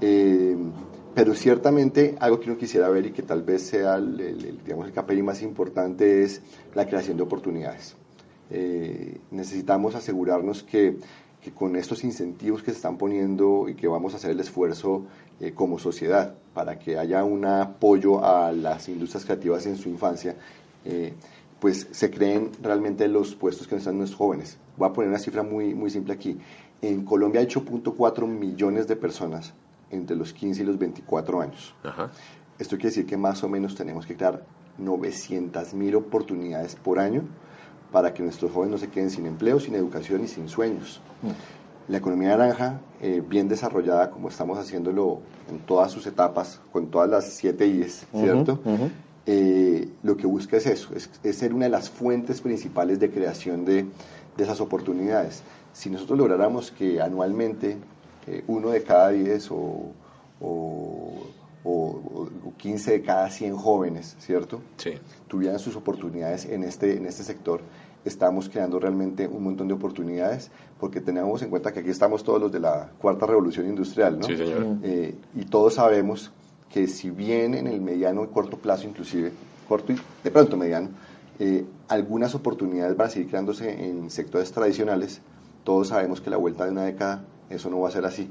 [0.00, 0.56] Eh,
[1.14, 4.92] pero ciertamente algo que uno quisiera ver y que tal vez sea el, digamos, el
[4.92, 6.42] KPI más importante es
[6.74, 7.94] la creación de oportunidades.
[8.50, 10.98] Eh, necesitamos asegurarnos que,
[11.40, 15.04] que, con estos incentivos que se están poniendo y que vamos a hacer el esfuerzo
[15.40, 20.34] eh, como sociedad para que haya un apoyo a las industrias creativas en su infancia,
[20.84, 21.14] eh,
[21.60, 24.58] pues se creen realmente los puestos que necesitan nuestros jóvenes.
[24.76, 26.36] Voy a poner una cifra muy, muy simple aquí.
[26.82, 29.54] En Colombia hay 8.4 millones de personas
[29.90, 31.74] entre los 15 y los 24 años.
[32.58, 34.44] Esto quiere decir que más o menos tenemos que crear
[34.78, 37.22] 900 mil oportunidades por año
[37.92, 41.00] para que nuestros jóvenes no se queden sin empleo, sin educación y sin sueños.
[41.22, 41.92] Mm.
[41.92, 45.20] La economía naranja, eh, bien desarrollada, como estamos haciéndolo
[45.50, 48.58] en todas sus etapas, con todas las siete I's, ¿cierto?
[49.26, 53.64] Eh, lo que busca es eso, es, ser una de las fuentes principales de creación
[53.64, 53.86] de,
[54.36, 55.42] de esas oportunidades.
[55.72, 57.76] Si nosotros lográramos que anualmente
[58.46, 59.92] uno de cada 10 o,
[60.40, 64.60] o, 15 de cada 100 jóvenes, ¿cierto?
[64.78, 64.92] Sí.
[65.28, 67.60] Tuvieran sus oportunidades en este, en este sector.
[68.04, 72.40] Estamos creando realmente un montón de oportunidades porque tenemos en cuenta que aquí estamos todos
[72.40, 74.26] los de la cuarta revolución industrial, ¿no?
[74.26, 74.78] Sí, señor.
[74.82, 76.30] Eh, y todos sabemos
[76.70, 79.32] que si bien en el mediano y corto plazo inclusive,
[79.68, 80.88] corto y de pronto mediano,
[81.38, 85.20] eh, algunas oportunidades van a seguir creándose en sectores tradicionales,
[85.64, 88.30] todos sabemos que la vuelta de una década eso no va a ser así.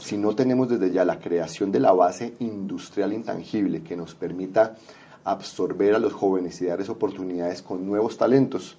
[0.00, 4.76] Si no tenemos desde ya la creación de la base industrial intangible que nos permita
[5.24, 8.76] absorber a los jóvenes y darles oportunidades con nuevos talentos,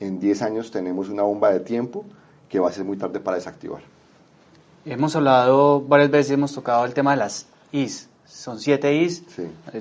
[0.00, 2.04] en 10 años tenemos una bomba de tiempo
[2.48, 3.80] que va a ser muy tarde para desactivar.
[4.84, 8.08] Hemos hablado varias veces, hemos tocado el tema de las IS.
[8.26, 9.22] Son siete Is.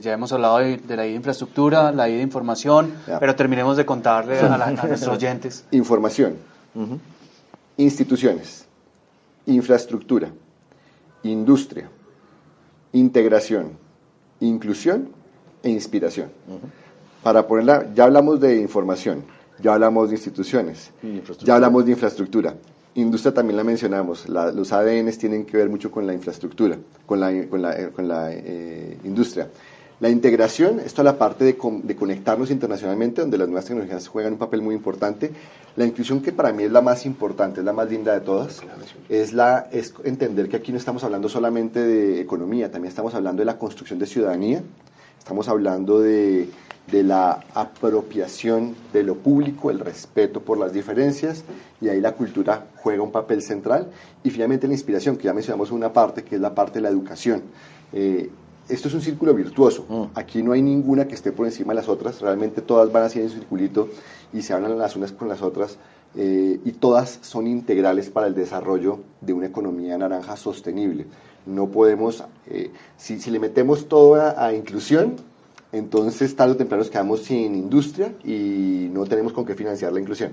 [0.01, 3.85] Ya hemos hablado de, la I de infraestructura, la I de información, pero terminemos de
[3.85, 5.65] contarle a, nuestros oyentes.
[5.71, 6.37] Información.
[7.77, 8.65] Instituciones
[9.47, 10.31] infraestructura,
[11.23, 11.89] industria,
[12.93, 13.77] integración,
[14.39, 15.09] inclusión
[15.63, 16.29] e inspiración.
[17.23, 19.23] Para ponerla, ya hablamos de información,
[19.61, 20.91] ya hablamos de instituciones,
[21.43, 22.55] ya hablamos de infraestructura.
[22.95, 27.47] Industria también la mencionamos, los ADNs tienen que ver mucho con la infraestructura, con la,
[27.47, 29.49] con la, con la eh, industria.
[30.01, 34.33] La integración, esto es la parte de, de, conectarnos internacionalmente, donde las nuevas tecnologías juegan
[34.33, 35.31] un papel muy importante.
[35.77, 38.61] La inclusión, que para mí es la más importante, es la más linda de todas,
[39.07, 43.39] es, la, es entender que aquí no estamos hablando solamente de economía, también estamos hablando
[43.39, 44.61] de la construcción de ciudadanía,
[45.17, 46.49] estamos hablando de,
[46.91, 51.45] de la apropiación de lo público, el respeto por las diferencias,
[51.79, 53.91] y ahí la cultura juega un papel central.
[54.23, 56.89] Y finalmente la inspiración, que ya mencionamos una parte, que es la parte de la
[56.89, 57.43] educación.
[57.93, 58.29] Eh,
[58.67, 59.85] esto es un círculo virtuoso.
[59.87, 60.17] Mm.
[60.17, 62.21] Aquí no hay ninguna que esté por encima de las otras.
[62.21, 63.89] Realmente todas van así en su circulito
[64.33, 65.77] y se hablan las unas con las otras.
[66.17, 71.05] Eh, y todas son integrales para el desarrollo de una economía naranja sostenible.
[71.45, 75.17] No podemos, eh, si, le metemos todo a, inclusión,
[75.71, 79.99] entonces tarde o temprano nos quedamos sin industria y no tenemos con qué financiar la
[79.99, 80.31] inclusión.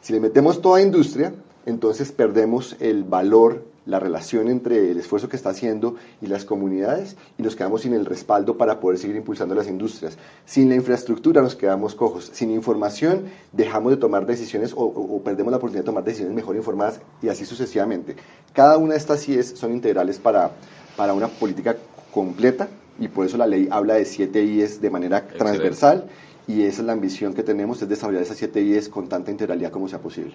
[0.00, 1.32] Si le metemos toda industria,
[1.64, 7.16] entonces perdemos el valor la relación entre el esfuerzo que está haciendo y las comunidades
[7.36, 10.16] y nos quedamos sin el respaldo para poder seguir impulsando las industrias.
[10.46, 12.30] Sin la infraestructura nos quedamos cojos.
[12.32, 17.00] Sin información dejamos de tomar decisiones o, perdemos la oportunidad de tomar decisiones mejor informadas
[17.20, 18.14] y así sucesivamente.
[18.52, 20.52] Cada una de estas IES son integrales para,
[20.96, 21.76] para una política
[22.14, 22.68] completa
[23.00, 26.06] y por eso la ley habla de siete IES de manera transversal
[26.46, 29.70] y esa es la ambición que tenemos, es desarrollar esas siete IES con tanta integralidad
[29.70, 30.34] como sea posible.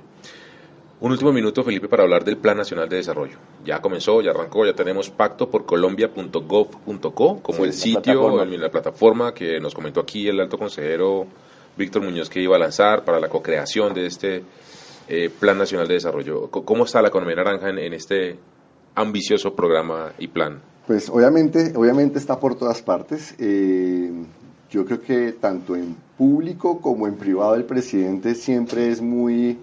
[1.02, 3.38] Un último minuto, Felipe, para hablar del Plan Nacional de Desarrollo.
[3.66, 9.60] Ya comenzó, ya arrancó, ya tenemos pacto por colombia.gov.co como el sitio, la plataforma que
[9.60, 11.28] nos comentó aquí el alto consejero
[11.78, 14.44] Víctor Muñoz que iba a lanzar para la co-creación de este
[15.10, 16.50] eh, Plan Nacional de Desarrollo.
[16.50, 18.40] ¿Cómo está la economía naranja en, este
[18.96, 20.62] ambicioso programa y plan?
[20.88, 23.36] Pues obviamente, obviamente está por todas partes.
[23.38, 24.12] Eh,
[24.70, 29.58] yo creo que tanto en público como en privado el presidente siempre es muy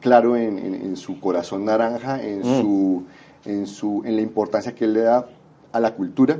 [0.00, 2.60] claro en, su corazón naranja, en, mm.
[2.60, 3.04] su,
[3.44, 5.26] en, su, en la importancia que él le da
[5.72, 6.38] a la cultura,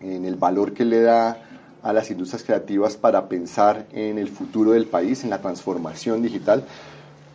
[0.00, 1.38] en el valor que le da
[1.82, 6.64] a las industrias creativas para pensar en el futuro del país, en la transformación digital.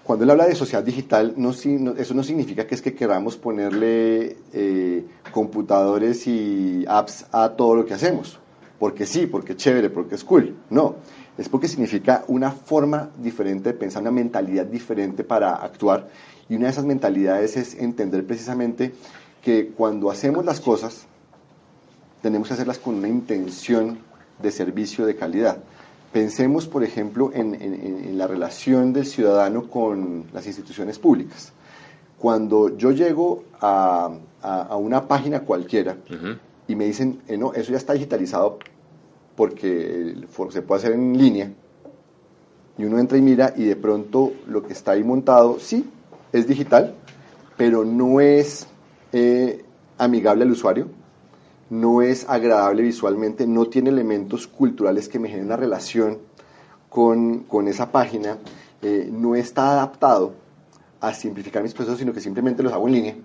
[0.04, 4.38] Cuando él habla de sociedad digital, no, eso no significa que es que queramos ponerle
[4.54, 8.40] eh, computadores y apps a todo lo que hacemos,
[8.78, 10.56] porque sí, porque es chévere, porque es cool.
[10.70, 10.96] No,
[11.38, 16.08] es porque significa una forma diferente de pensar, una mentalidad diferente para actuar.
[16.50, 18.94] Y una de esas mentalidades es entender precisamente
[19.44, 21.06] que cuando hacemos las cosas,
[22.22, 24.00] tenemos que hacerlas con una intención
[24.42, 25.58] de servicio de calidad.
[26.12, 27.74] Pensemos, por ejemplo, en, en-
[28.06, 31.52] en la relación del ciudadano con las instituciones públicas.
[32.18, 34.10] Cuando yo llego a,
[34.42, 36.38] a- a una página cualquiera Ujú.
[36.68, 38.60] y me dicen, eh, no, eso ya está digitalizado
[39.36, 40.16] porque
[40.50, 41.52] se puede hacer en línea,
[42.78, 45.90] y uno entra y mira y de pronto lo que está ahí montado, sí,
[46.32, 46.96] es digital,
[47.58, 48.68] pero no es
[49.14, 49.64] eh,
[49.98, 50.88] amigable al usuario,
[51.70, 56.20] no es agradable visualmente, no tiene elementos culturales que me generen una relación
[56.90, 58.38] con, con esa página,
[58.82, 60.34] eh, no está adaptado
[61.02, 63.16] a simplificar mis procesos, sino que simplemente los hago en línea.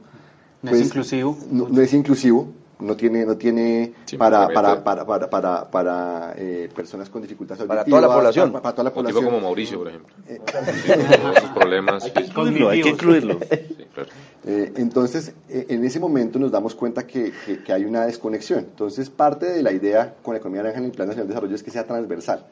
[0.63, 1.37] No Pues, es inclusivo.
[1.51, 2.49] No, no es inclusivo,
[2.81, 7.65] no tiene, no tiene Sí, para, para, para, para, para, para, eh, personas con dificultades
[7.65, 8.51] Para toda la población.
[8.53, 9.25] Para, para toda la Un tipo población.
[9.25, 10.15] como Mauricio, por ejemplo.
[10.27, 12.07] Sí, con todos sus problemas.
[12.17, 13.39] Incluirlo, hay que incluirlo.
[13.41, 14.09] sí, claro.
[14.45, 18.61] Eh, entonces, eh, en ese momento nos damos cuenta que, que- que hay una desconexión.
[18.61, 21.55] Entonces, parte de la idea con la economía naranja en el Plan Nacional de Desarrollo
[21.55, 22.47] es que sea transversal.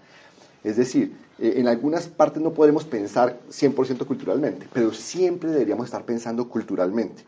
[0.64, 6.04] Es decir, eh, en algunas partes no podemos pensar 100% culturalmente, pero siempre deberíamos estar
[6.04, 7.22] pensando culturalmente.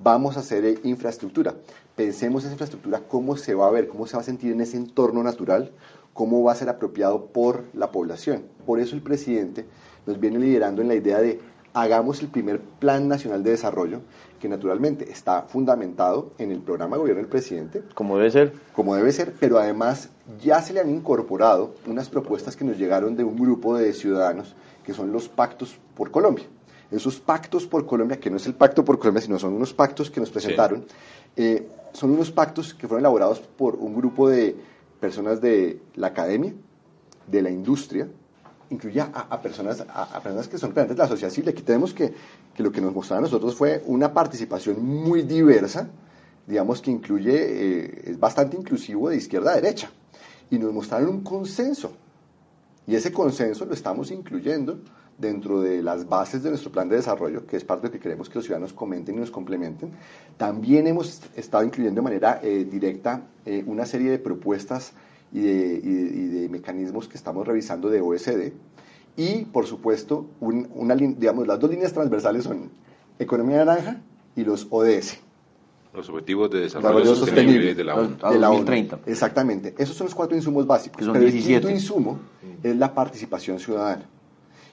[0.00, 1.54] Vamos a hacer eh, infraestructura.
[1.96, 4.76] Pensemos esa infraestructura, cómo se va a ver, cómo se va a sentir en ese
[4.76, 5.72] entorno natural,
[6.14, 8.44] cómo va a ser apropiado por la población.
[8.64, 9.66] Por eso el presidente
[10.06, 11.40] nos viene liderando en la idea de
[11.74, 14.00] hagamos el primer Plan Nacional de Desarrollo,
[14.40, 18.52] que naturalmente está fundamentado en el programa de gobierno del presidente, Como debe ser.
[18.72, 23.16] como debe ser, pero además ya se le han incorporado unas propuestas que nos llegaron
[23.16, 26.46] de un grupo de ciudadanos que son los pactos por Colombia.
[26.90, 30.10] Esos pactos por Colombia, que no es el pacto por Colombia, sino son unos pactos
[30.10, 30.86] que nos presentaron,
[31.36, 34.56] eh, son unos pactos que fueron elaborados por un grupo de
[34.98, 36.54] personas de la academia,
[37.26, 38.08] de la industria,
[38.70, 41.50] incluye a, a personas, a, a personas que son representantes de la sociedad civil.
[41.50, 42.12] Aquí tenemos que,
[42.54, 45.88] que lo que nos mostraron a nosotros fue una participación muy diversa,
[46.46, 49.90] digamos que incluye, eh, es bastante inclusivo de izquierda a derecha,
[50.50, 51.92] y nos mostraron un consenso.
[52.86, 54.78] Y ese consenso lo estamos incluyendo
[55.18, 57.98] dentro de las bases de nuestro plan de desarrollo, que es parte de lo que
[58.00, 59.90] queremos que los ciudadanos comenten y nos complementen.
[60.36, 64.92] También hemos estado incluyendo de manera eh, directa eh, una serie de propuestas
[65.32, 68.52] y de, y de- y de mecanismos que estamos revisando de OSD.
[69.16, 72.70] Y, por supuesto, un- una, digamos, las dos líneas transversales son
[73.18, 74.00] economía naranja
[74.36, 75.18] y los ODS.
[75.92, 78.16] Los objetivos de desarrollo sostenible de la ONU.
[78.22, 78.58] A de la ONU.
[78.58, 79.00] 2030.
[79.06, 79.74] Exactamente.
[79.78, 80.98] Esos son los cuatro insumos básicos.
[80.98, 81.56] Que son pero 17.
[81.56, 82.18] el quinto insumo
[82.62, 84.04] es la participación ciudadana.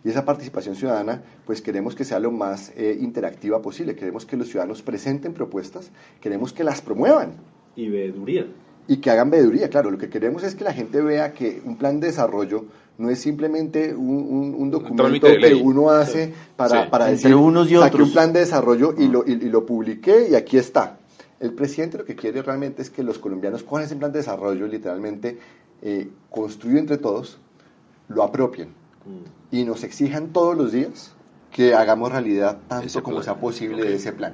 [0.06, 3.96] Y esa participación ciudadana, pues queremos que sea lo más eh, interactiva posible.
[3.96, 5.90] Queremos que los ciudadanos presenten propuestas,
[6.22, 7.34] queremos que las promuevan
[7.76, 8.46] Y veeduría.
[8.88, 9.68] y que hagan veeduría.
[9.70, 12.66] Claro, lo que queremos es que la gente vea que un plan de desarrollo
[13.00, 16.90] no es simplemente un, un- un documento que uno hace para, Sí.
[16.92, 18.08] para decir, unos y saqué otros.
[18.08, 21.00] un plan de desarrollo y lo, y, y lo publiqué y aquí está.
[21.40, 24.68] El presidente lo que quiere realmente es que los colombianos cojan ese plan de desarrollo,
[24.68, 25.38] literalmente
[25.82, 27.38] eh, construido entre todos,
[28.08, 28.70] lo apropien
[29.52, 31.14] y nos exijan todos los días
[31.52, 33.24] que hagamos realidad tanto Ese como plan.
[33.24, 33.88] sea posible Ok.
[33.90, 34.34] de ese plan.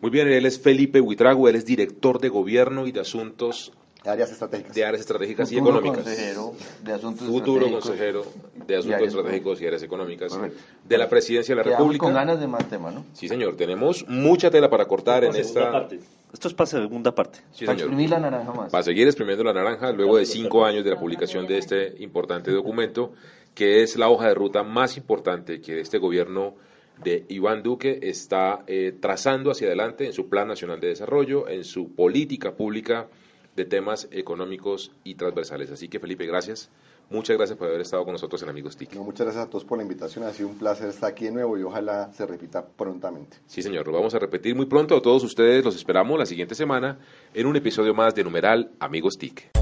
[0.00, 3.72] Muy bien, él es Felipe Huitrago, él es director de gobierno y de asuntos
[4.04, 4.74] Áreas estratégicas.
[4.74, 6.04] de áreas estratégicas y Futuro económicas.
[6.04, 7.84] consejero de asuntos Futuro estratégicos.
[7.88, 8.24] consejero
[8.66, 10.58] de y asuntos áreas estratégicos y áreas económicas Correcto.
[10.88, 12.04] de la presidencia de la Quedamos República.
[12.06, 13.04] con ganas de más tema, ¿no?
[13.12, 15.70] Sí, señor, tenemos mucha tela para cortar en esta.
[15.70, 16.00] parte.
[16.32, 17.38] Esto es para segunda parte.
[17.52, 17.90] Sí, Para señor.
[17.90, 18.72] exprimir la naranja más.
[18.72, 22.50] Para seguir exprimiendo la naranja luego de cinco años de la publicación de este importante
[22.50, 23.12] documento,
[23.54, 26.54] que es la hoja de ruta más importante que este gobierno
[27.02, 31.64] de Iván Duque está eh, trazando hacia adelante en su Plan Nacional de Desarrollo, en
[31.64, 33.08] su política pública
[33.56, 35.70] de temas económicos y transversales.
[35.70, 36.70] Así que Felipe, gracias.
[37.10, 38.94] Muchas gracias por haber estado con nosotros en Amigos TIC.
[38.94, 40.24] No, muchas gracias a todos por la invitación.
[40.24, 43.36] Ha sido un placer estar aquí de nuevo y ojalá se repita prontamente.
[43.46, 44.96] Sí, señor, lo vamos a repetir muy pronto.
[44.96, 46.98] A todos ustedes los esperamos la siguiente semana
[47.34, 49.61] en un episodio más de Numeral Amigos TIC.